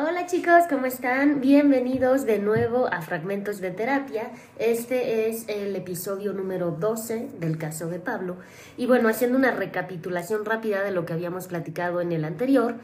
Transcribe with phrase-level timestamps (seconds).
[0.00, 1.40] Hola chicos, ¿cómo están?
[1.40, 4.30] Bienvenidos de nuevo a Fragmentos de Terapia.
[4.56, 8.36] Este es el episodio número 12 del caso de Pablo.
[8.76, 12.76] Y bueno, haciendo una recapitulación rápida de lo que habíamos platicado en el anterior,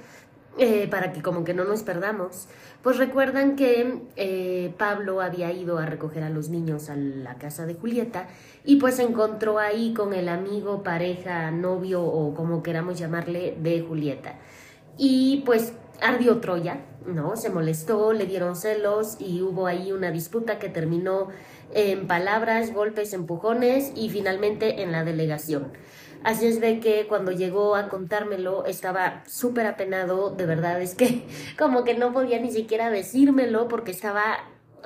[0.59, 2.49] eh, para que como que no nos perdamos,
[2.83, 7.65] pues recuerdan que eh, Pablo había ido a recoger a los niños a la casa
[7.65, 8.27] de Julieta
[8.65, 13.83] y pues se encontró ahí con el amigo, pareja, novio o como queramos llamarle de
[13.83, 14.35] Julieta.
[14.97, 17.37] Y pues ardió Troya, ¿no?
[17.37, 21.29] Se molestó, le dieron celos y hubo ahí una disputa que terminó
[21.73, 25.73] en palabras, golpes, empujones y finalmente en la delegación.
[26.23, 31.27] Así es de que cuando llegó a contármelo estaba súper apenado, de verdad es que
[31.59, 34.39] como que no podía ni siquiera decírmelo porque estaba,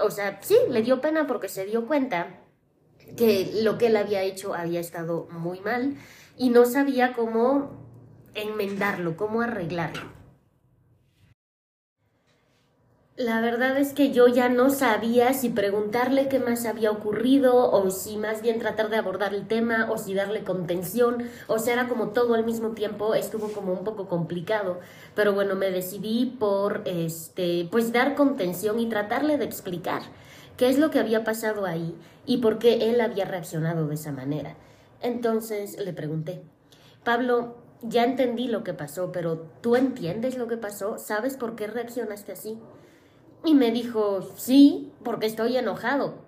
[0.02, 2.40] o sea, sí, le dio pena porque se dio cuenta
[3.16, 5.96] que lo que él había hecho había estado muy mal
[6.36, 7.70] y no sabía cómo
[8.34, 10.17] enmendarlo, cómo arreglarlo.
[13.18, 17.90] La verdad es que yo ya no sabía si preguntarle qué más había ocurrido o
[17.90, 21.88] si más bien tratar de abordar el tema o si darle contención, o sea, era
[21.88, 24.78] como todo al mismo tiempo, estuvo como un poco complicado,
[25.16, 30.02] pero bueno, me decidí por este pues dar contención y tratarle de explicar
[30.56, 34.12] qué es lo que había pasado ahí y por qué él había reaccionado de esa
[34.12, 34.54] manera.
[35.02, 36.40] Entonces le pregunté,
[37.02, 40.98] Pablo, ya entendí lo que pasó, pero ¿tú entiendes lo que pasó?
[40.98, 42.60] ¿Sabes por qué reaccionaste así?
[43.44, 46.26] Y me dijo, sí, porque estoy enojado.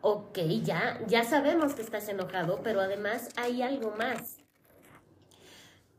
[0.00, 4.36] Ok, ya, ya sabemos que estás enojado, pero además hay algo más.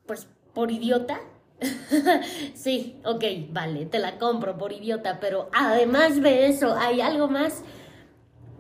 [0.06, 1.20] Pues, por idiota.
[2.54, 7.64] sí, ok, vale, te la compro por idiota, pero además de eso, ¿hay algo más?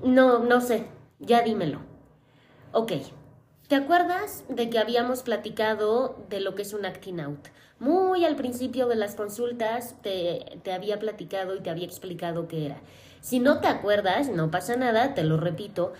[0.04, 0.88] No, no sé,
[1.20, 1.80] ya dímelo.
[2.74, 2.92] Ok,
[3.68, 7.48] ¿te acuerdas de que habíamos platicado de lo que es un acting out?
[7.80, 12.66] Muy al principio de las consultas te, te había platicado y te había explicado qué
[12.66, 12.82] era.
[13.22, 15.94] Si no te acuerdas, no pasa nada, te lo repito,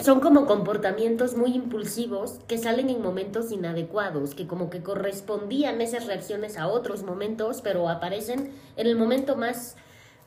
[0.00, 6.06] son como comportamientos muy impulsivos que salen en momentos inadecuados, que como que correspondían esas
[6.06, 9.76] reacciones a otros momentos, pero aparecen en el momento más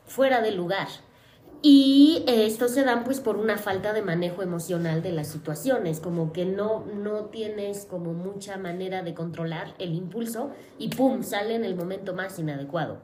[0.06, 0.86] fuera de lugar.
[1.62, 1.95] Y
[2.26, 6.44] esto se dan pues por una falta de manejo emocional de las situaciones, como que
[6.44, 11.22] no, no tienes como mucha manera de controlar el impulso y ¡pum!
[11.22, 13.00] sale en el momento más inadecuado.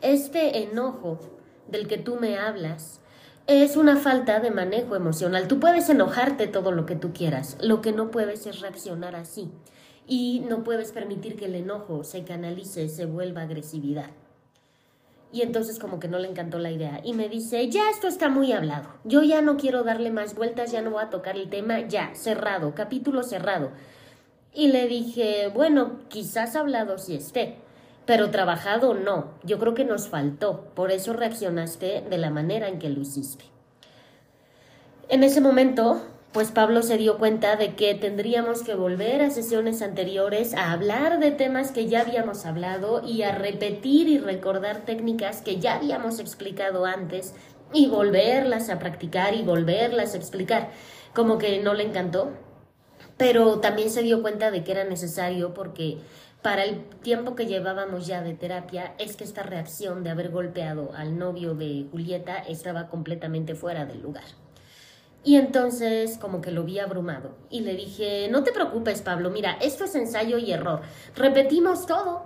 [0.00, 1.20] Este enojo
[1.68, 3.00] del que tú me hablas
[3.46, 5.46] es una falta de manejo emocional.
[5.46, 9.52] Tú puedes enojarte todo lo que tú quieras, lo que no puedes es reaccionar así
[10.08, 14.10] y no puedes permitir que el enojo se canalice, se vuelva agresividad.
[15.32, 17.00] Y entonces como que no le encantó la idea.
[17.02, 18.90] Y me dice, ya esto está muy hablado.
[19.04, 22.14] Yo ya no quiero darle más vueltas, ya no voy a tocar el tema, ya,
[22.14, 23.70] cerrado, capítulo cerrado.
[24.52, 27.56] Y le dije, bueno, quizás hablado si esté,
[28.04, 29.32] pero trabajado no.
[29.42, 30.66] Yo creo que nos faltó.
[30.74, 33.46] Por eso reaccionaste de la manera en que lo hiciste.
[35.08, 39.82] En ese momento pues Pablo se dio cuenta de que tendríamos que volver a sesiones
[39.82, 45.42] anteriores a hablar de temas que ya habíamos hablado y a repetir y recordar técnicas
[45.42, 47.34] que ya habíamos explicado antes
[47.74, 50.70] y volverlas a practicar y volverlas a explicar.
[51.14, 52.30] Como que no le encantó,
[53.18, 55.98] pero también se dio cuenta de que era necesario porque
[56.40, 60.92] para el tiempo que llevábamos ya de terapia es que esta reacción de haber golpeado
[60.96, 64.24] al novio de Julieta estaba completamente fuera del lugar.
[65.24, 69.56] Y entonces como que lo vi abrumado y le dije, no te preocupes Pablo, mira,
[69.60, 70.82] esto es ensayo y error.
[71.14, 72.24] Repetimos todo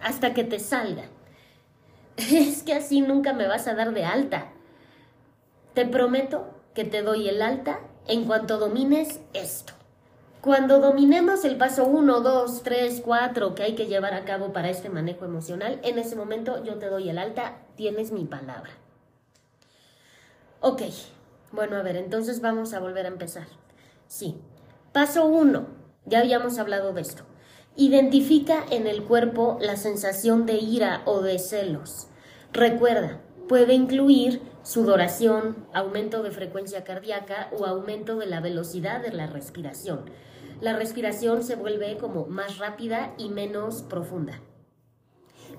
[0.00, 1.04] hasta que te salga.
[2.16, 4.52] Es que así nunca me vas a dar de alta.
[5.74, 9.74] Te prometo que te doy el alta en cuanto domines esto.
[10.40, 14.70] Cuando dominemos el paso 1, 2, 3, 4 que hay que llevar a cabo para
[14.70, 18.70] este manejo emocional, en ese momento yo te doy el alta, tienes mi palabra.
[20.60, 20.82] Ok,
[21.52, 23.46] bueno, a ver, entonces vamos a volver a empezar.
[24.06, 24.36] Sí.
[24.92, 25.66] Paso uno.
[26.04, 27.24] Ya habíamos hablado de esto.
[27.76, 32.08] Identifica en el cuerpo la sensación de ira o de celos.
[32.52, 39.26] Recuerda, puede incluir sudoración, aumento de frecuencia cardíaca o aumento de la velocidad de la
[39.26, 40.10] respiración.
[40.60, 44.40] La respiración se vuelve como más rápida y menos profunda.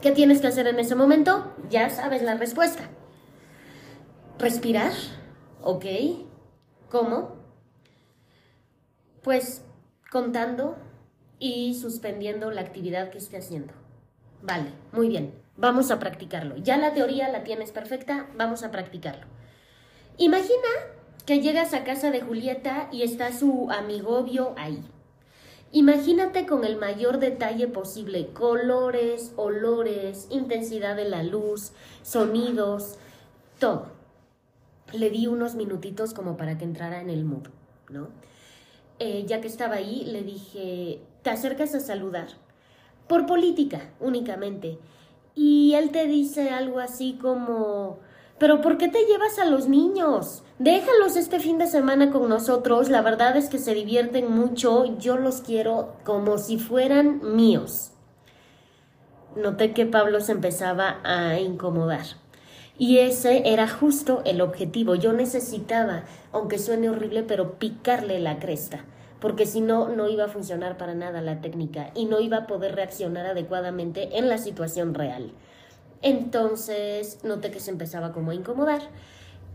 [0.01, 1.53] ¿Qué tienes que hacer en ese momento?
[1.69, 2.89] Ya sabes la respuesta.
[4.39, 4.91] Respirar
[5.69, 5.83] ¿Ok?
[6.89, 7.35] ¿Cómo?
[9.21, 9.65] Pues
[10.09, 10.77] contando
[11.39, 13.73] y suspendiendo la actividad que esté haciendo.
[14.41, 15.33] Vale, muy bien.
[15.57, 16.55] Vamos a practicarlo.
[16.55, 19.25] Ya la teoría la tienes perfecta, vamos a practicarlo.
[20.15, 20.69] Imagina
[21.25, 24.81] que llegas a casa de Julieta y está su amigovio ahí.
[25.73, 31.73] Imagínate con el mayor detalle posible, colores, olores, intensidad de la luz,
[32.03, 32.99] sonidos,
[33.59, 33.96] todo.
[34.93, 37.47] Le di unos minutitos como para que entrara en el mood,
[37.89, 38.09] ¿no?
[38.99, 42.27] Eh, ya que estaba ahí, le dije, te acercas a saludar,
[43.07, 44.79] por política únicamente.
[45.35, 47.99] Y él te dice algo así como,
[48.39, 50.43] pero ¿por qué te llevas a los niños?
[50.59, 52.89] Déjalos este fin de semana con nosotros.
[52.89, 54.97] La verdad es que se divierten mucho.
[54.97, 57.91] Yo los quiero como si fueran míos.
[59.35, 62.05] Noté que Pablo se empezaba a incomodar.
[62.77, 64.95] Y ese era justo el objetivo.
[64.95, 68.85] Yo necesitaba, aunque suene horrible, pero picarle la cresta.
[69.19, 72.47] Porque si no, no iba a funcionar para nada la técnica y no iba a
[72.47, 75.31] poder reaccionar adecuadamente en la situación real.
[76.03, 78.81] Entonces noté que se empezaba como a incomodar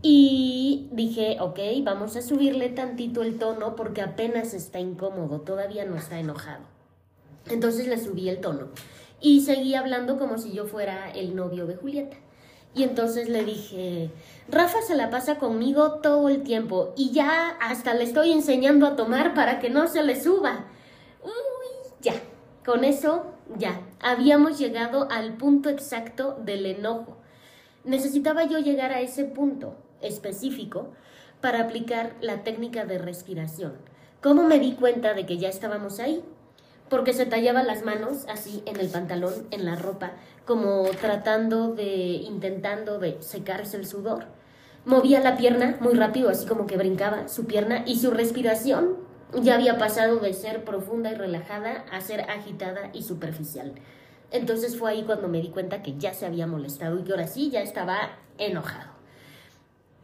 [0.02, 5.96] y dije, ok, vamos a subirle tantito el tono porque apenas está incómodo, todavía no
[5.96, 6.64] está enojado.
[7.48, 8.68] Entonces le subí el tono
[9.20, 12.16] y seguí hablando como si yo fuera el novio de Julieta.
[12.74, 14.10] Y entonces le dije,
[14.48, 18.96] Rafa se la pasa conmigo todo el tiempo y ya hasta le estoy enseñando a
[18.96, 20.64] tomar para que no se le suba.
[21.22, 22.14] Uy, ya,
[22.64, 23.26] con eso
[23.58, 27.19] ya, habíamos llegado al punto exacto del enojo.
[27.84, 30.92] Necesitaba yo llegar a ese punto específico
[31.40, 33.75] para aplicar la técnica de respiración.
[34.22, 36.25] ¿Cómo me di cuenta de que ya estábamos ahí?
[36.92, 40.12] Porque se tallaba las manos así en el pantalón, en la ropa,
[40.44, 44.26] como tratando de, intentando de secarse el sudor.
[44.84, 48.98] Movía la pierna muy rápido, así como que brincaba su pierna y su respiración
[49.40, 53.72] ya había pasado de ser profunda y relajada a ser agitada y superficial.
[54.30, 57.26] Entonces fue ahí cuando me di cuenta que ya se había molestado y que ahora
[57.26, 58.90] sí ya estaba enojado.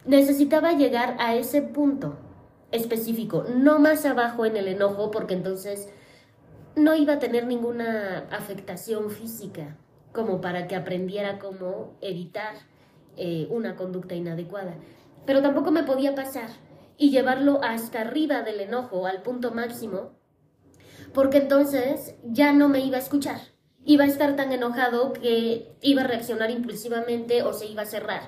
[0.05, 2.17] Necesitaba llegar a ese punto
[2.71, 5.89] específico, no más abajo en el enojo, porque entonces
[6.75, 9.77] no iba a tener ninguna afectación física
[10.11, 12.55] como para que aprendiera cómo evitar
[13.17, 14.75] eh, una conducta inadecuada.
[15.25, 16.49] Pero tampoco me podía pasar
[16.97, 20.11] y llevarlo hasta arriba del enojo, al punto máximo,
[21.13, 23.39] porque entonces ya no me iba a escuchar.
[23.85, 28.21] Iba a estar tan enojado que iba a reaccionar impulsivamente o se iba a cerrar.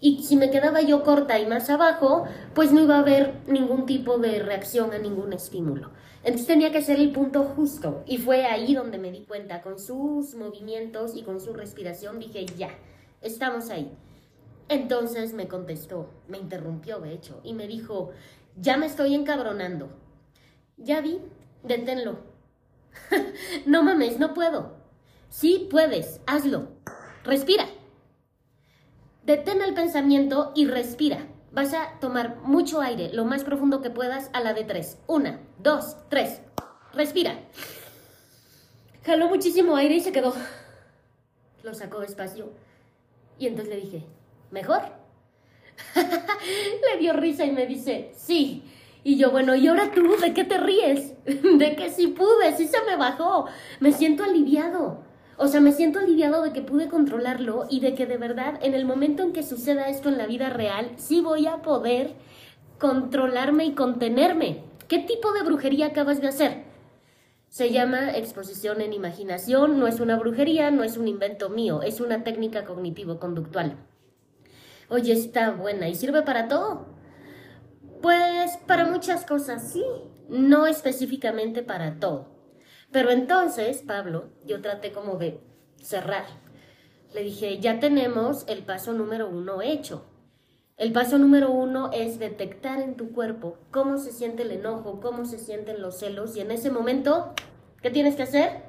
[0.00, 2.24] Y si me quedaba yo corta y más abajo,
[2.54, 5.90] pues no iba a haber ningún tipo de reacción a ningún estímulo.
[6.24, 8.04] Entonces tenía que ser el punto justo.
[8.06, 12.46] Y fue ahí donde me di cuenta, con sus movimientos y con su respiración, dije,
[12.56, 12.70] ya,
[13.20, 13.90] estamos ahí.
[14.68, 18.10] Entonces me contestó, me interrumpió de hecho, y me dijo,
[18.56, 19.88] ya me estoy encabronando.
[20.76, 21.18] Ya vi,
[21.64, 22.18] deténlo.
[23.66, 24.76] no mames, no puedo.
[25.28, 26.68] Sí puedes, hazlo.
[27.24, 27.66] Respira.
[29.24, 31.26] Detén el pensamiento y respira.
[31.52, 34.98] Vas a tomar mucho aire, lo más profundo que puedas, a la de tres.
[35.06, 36.40] Una, dos, tres.
[36.94, 37.38] Respira.
[39.04, 40.34] Jaló muchísimo aire y se quedó.
[41.62, 42.50] Lo sacó despacio.
[43.38, 44.06] Y entonces le dije,
[44.52, 44.82] ¿Mejor?
[45.94, 48.62] Le dio risa y me dice, sí.
[49.02, 51.14] Y yo, bueno, ¿y ahora tú de qué te ríes?
[51.24, 53.46] de que sí pude, sí se me bajó.
[53.80, 55.02] Me siento aliviado.
[55.36, 58.74] O sea, me siento aliviado de que pude controlarlo y de que de verdad en
[58.74, 62.14] el momento en que suceda esto en la vida real, sí voy a poder
[62.78, 64.64] controlarme y contenerme.
[64.88, 66.64] ¿Qué tipo de brujería acabas de hacer?
[67.48, 72.00] Se llama exposición en imaginación, no es una brujería, no es un invento mío, es
[72.00, 73.76] una técnica cognitivo-conductual.
[74.88, 76.86] Oye, está buena y sirve para todo.
[78.00, 79.84] Pues para muchas cosas sí,
[80.28, 82.28] no específicamente para todo.
[82.92, 85.40] Pero entonces, Pablo, yo traté como de
[85.82, 86.26] cerrar.
[87.14, 90.04] Le dije, ya tenemos el paso número uno hecho.
[90.76, 95.24] El paso número uno es detectar en tu cuerpo cómo se siente el enojo, cómo
[95.24, 97.34] se sienten los celos y en ese momento,
[97.82, 98.62] ¿qué tienes que hacer?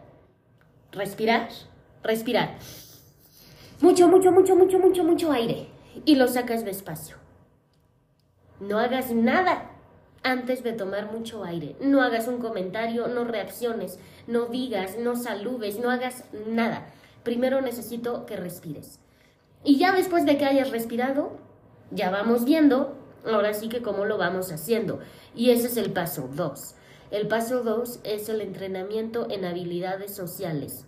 [0.91, 1.49] Respirar,
[2.03, 2.57] respirar.
[3.81, 5.67] Mucho, mucho, mucho, mucho, mucho, mucho aire
[6.05, 7.17] y lo sacas despacio.
[8.59, 9.71] No hagas nada
[10.23, 11.75] antes de tomar mucho aire.
[11.79, 16.87] No hagas un comentario, no reacciones, no digas, no saludes, no hagas nada.
[17.23, 18.99] Primero necesito que respires.
[19.63, 21.37] Y ya después de que hayas respirado,
[21.91, 24.99] ya vamos viendo, ahora sí que cómo lo vamos haciendo.
[25.35, 26.75] Y ese es el paso 2.
[27.11, 30.85] El paso 2 es el entrenamiento en habilidades sociales.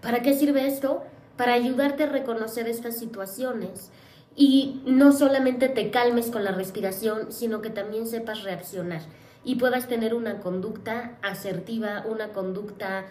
[0.00, 1.04] ¿Para qué sirve esto?
[1.40, 3.90] para ayudarte a reconocer estas situaciones
[4.36, 9.02] y no solamente te calmes con la respiración, sino que también sepas reaccionar
[9.44, 13.06] y puedas tener una conducta asertiva, una conducta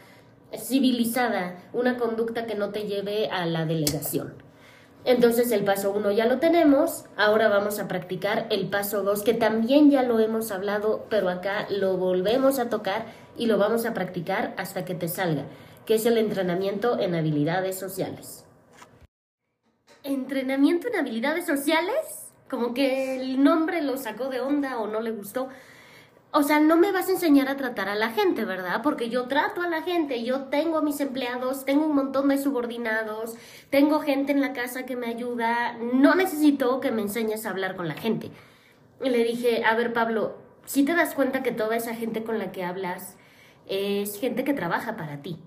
[0.57, 4.33] civilizada, una conducta que no te lleve a la delegación.
[5.05, 9.33] Entonces el paso 1 ya lo tenemos, ahora vamos a practicar el paso 2 que
[9.33, 13.05] también ya lo hemos hablado, pero acá lo volvemos a tocar
[13.37, 15.45] y lo vamos a practicar hasta que te salga,
[15.85, 18.45] que es el entrenamiento en habilidades sociales.
[20.03, 22.31] ¿Entrenamiento en habilidades sociales?
[22.49, 25.49] Como que el nombre lo sacó de onda o no le gustó.
[26.31, 28.81] O sea, no me vas a enseñar a tratar a la gente, ¿verdad?
[28.81, 32.37] Porque yo trato a la gente, yo tengo a mis empleados, tengo un montón de
[32.37, 33.35] subordinados,
[33.71, 37.75] tengo gente en la casa que me ayuda, no necesito que me enseñes a hablar
[37.75, 38.29] con la gente.
[39.01, 42.51] Le dije, a ver Pablo, si te das cuenta que toda esa gente con la
[42.51, 43.17] que hablas
[43.65, 45.39] es gente que trabaja para ti.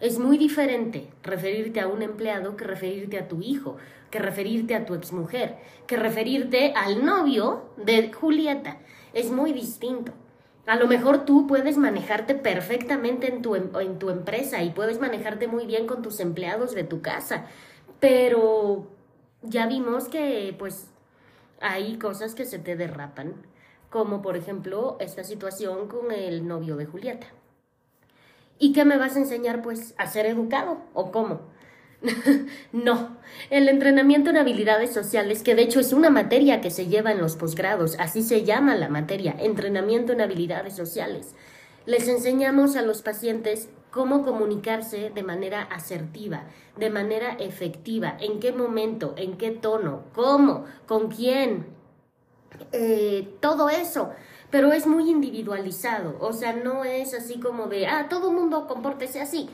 [0.00, 3.76] Es muy diferente referirte a un empleado que referirte a tu hijo,
[4.10, 8.78] que referirte a tu exmujer, que referirte al novio de Julieta
[9.12, 10.12] es muy distinto.
[10.66, 15.00] A lo mejor tú puedes manejarte perfectamente en tu, em, en tu empresa y puedes
[15.00, 17.44] manejarte muy bien con tus empleados de tu casa,
[17.98, 18.86] pero
[19.42, 20.88] ya vimos que pues
[21.60, 23.34] hay cosas que se te derrapan,
[23.90, 27.26] como por ejemplo esta situación con el novio de Julieta.
[28.60, 31.40] ¿Y qué me vas a enseñar pues a ser educado o cómo?
[32.72, 33.16] no,
[33.48, 37.20] el entrenamiento en habilidades sociales, que de hecho es una materia que se lleva en
[37.20, 41.34] los posgrados, así se llama la materia, entrenamiento en habilidades sociales.
[41.86, 46.44] Les enseñamos a los pacientes cómo comunicarse de manera asertiva,
[46.76, 51.66] de manera efectiva, en qué momento, en qué tono, cómo, con quién,
[52.72, 54.10] eh, todo eso.
[54.50, 59.20] Pero es muy individualizado, o sea, no es así como de, ah, todo mundo compórtese
[59.20, 59.48] así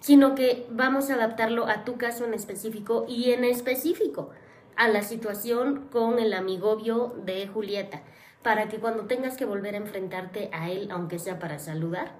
[0.00, 4.30] sino que vamos a adaptarlo a tu caso en específico y en específico
[4.76, 8.02] a la situación con el amigobio de Julieta,
[8.42, 12.12] para que cuando tengas que volver a enfrentarte a él, aunque sea para saludar,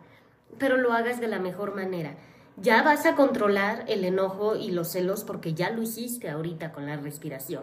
[0.59, 2.17] pero lo hagas de la mejor manera.
[2.57, 6.87] Ya vas a controlar el enojo y los celos porque ya lo hiciste ahorita con
[6.87, 7.63] la respiración.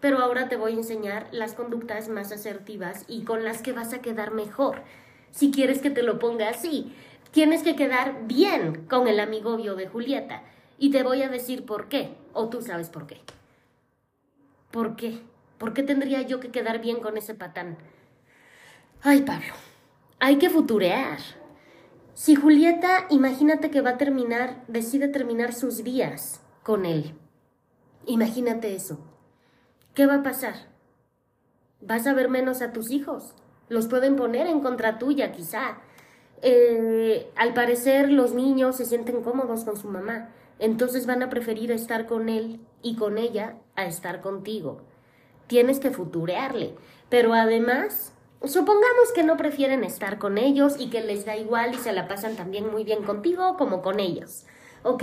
[0.00, 3.92] Pero ahora te voy a enseñar las conductas más asertivas y con las que vas
[3.92, 4.82] a quedar mejor.
[5.30, 6.94] Si quieres que te lo ponga así,
[7.30, 10.42] Tienes que quedar bien con el amigobio de Julieta.
[10.78, 12.14] Y te voy a decir por qué.
[12.32, 13.20] O tú sabes por qué.
[14.70, 15.20] ¿Por qué?
[15.58, 17.76] ¿Por qué tendría yo que quedar bien con ese patán?
[19.02, 19.54] Ay, Pablo,
[20.18, 21.18] hay que futurear.
[22.14, 27.14] Si Julieta, imagínate que va a terminar, decide terminar sus días con él.
[28.06, 28.98] Imagínate eso.
[29.98, 30.54] ¿Qué va a pasar?
[31.80, 33.34] Vas a ver menos a tus hijos.
[33.68, 35.78] Los pueden poner en contra tuya, quizá.
[36.40, 40.28] Eh, al parecer los niños se sienten cómodos con su mamá,
[40.60, 44.82] entonces van a preferir estar con él y con ella a estar contigo.
[45.48, 46.76] Tienes que futurearle,
[47.08, 48.12] pero además,
[48.44, 52.06] supongamos que no prefieren estar con ellos y que les da igual y se la
[52.06, 54.46] pasan también muy bien contigo como con ellos.
[54.84, 55.02] Ok,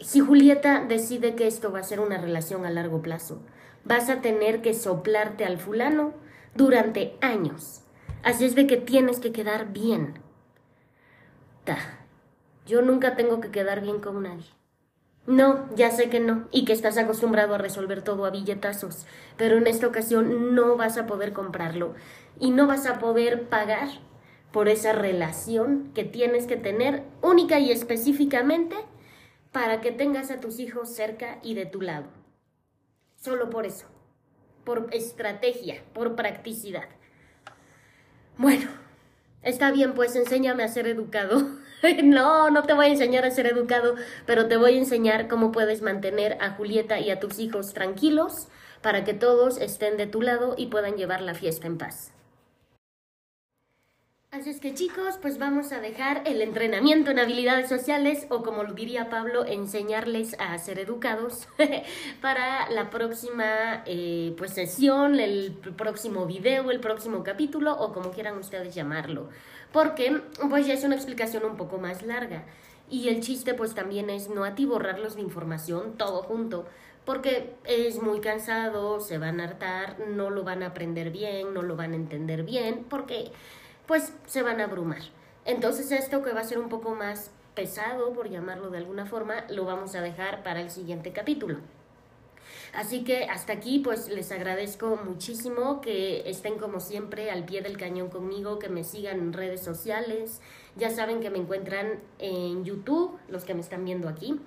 [0.00, 3.42] si Julieta decide que esto va a ser una relación a largo plazo,
[3.84, 6.14] vas a tener que soplarte al fulano
[6.54, 7.80] durante años
[8.22, 10.18] Así es de que tienes que quedar bien.
[11.64, 11.78] Ta.
[12.66, 14.46] Yo nunca tengo que quedar bien con nadie.
[15.26, 19.06] No, ya sé que no, y que estás acostumbrado a resolver todo a billetazos,
[19.36, 21.94] pero en esta ocasión no vas a poder comprarlo
[22.38, 23.88] y no vas a poder pagar
[24.50, 28.76] por esa relación que tienes que tener única y específicamente
[29.52, 32.19] para que tengas a tus hijos cerca y de tu lado.
[33.20, 33.84] Solo por eso,
[34.64, 36.88] por estrategia, por practicidad.
[38.38, 38.70] Bueno,
[39.42, 41.46] está bien, pues enséñame a ser educado.
[42.02, 45.52] no, no te voy a enseñar a ser educado, pero te voy a enseñar cómo
[45.52, 48.48] puedes mantener a Julieta y a tus hijos tranquilos
[48.80, 52.14] para que todos estén de tu lado y puedan llevar la fiesta en paz.
[54.32, 58.62] Así es que chicos, pues vamos a dejar el entrenamiento en habilidades sociales o como
[58.62, 61.48] lo diría Pablo, enseñarles a ser educados
[62.20, 68.38] para la próxima eh, pues sesión, el próximo video, el próximo capítulo o como quieran
[68.38, 69.30] ustedes llamarlo.
[69.72, 72.44] Porque pues ya es una explicación un poco más larga
[72.88, 76.66] y el chiste pues también es no atiborrarlos de información todo junto
[77.04, 81.62] porque es muy cansado, se van a hartar, no lo van a aprender bien, no
[81.62, 83.32] lo van a entender bien, porque
[83.90, 85.00] pues se van a abrumar.
[85.44, 89.44] Entonces esto que va a ser un poco más pesado, por llamarlo de alguna forma,
[89.48, 91.58] lo vamos a dejar para el siguiente capítulo.
[92.72, 97.76] Así que hasta aquí pues les agradezco muchísimo que estén como siempre al pie del
[97.76, 100.40] cañón conmigo, que me sigan en redes sociales.
[100.76, 104.40] Ya saben que me encuentran en YouTube, los que me están viendo aquí,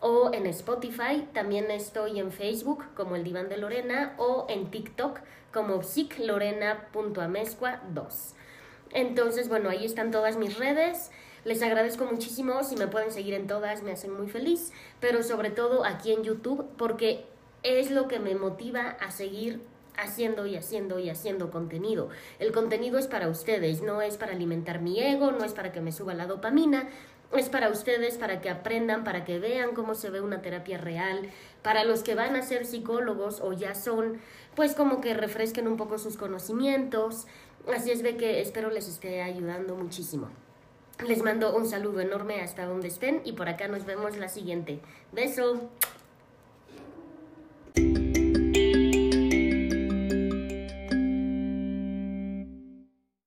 [0.00, 1.28] o en Spotify.
[1.34, 5.20] También estoy en Facebook como el Diván de Lorena o en TikTok
[5.52, 8.36] como psiclorena.amezcua2.
[8.92, 11.10] Entonces, bueno, ahí están todas mis redes.
[11.44, 15.50] Les agradezco muchísimo, si me pueden seguir en todas me hacen muy feliz, pero sobre
[15.50, 17.24] todo aquí en YouTube porque
[17.62, 19.60] es lo que me motiva a seguir
[19.96, 22.08] haciendo y haciendo y haciendo contenido.
[22.38, 25.80] El contenido es para ustedes, no es para alimentar mi ego, no es para que
[25.80, 26.88] me suba la dopamina,
[27.32, 31.30] es para ustedes, para que aprendan, para que vean cómo se ve una terapia real,
[31.62, 34.20] para los que van a ser psicólogos o ya son,
[34.56, 37.26] pues como que refresquen un poco sus conocimientos.
[37.72, 40.28] Así es de que espero les esté ayudando muchísimo.
[41.06, 44.80] Les mando un saludo enorme hasta donde estén y por acá nos vemos la siguiente.
[45.12, 45.68] Beso.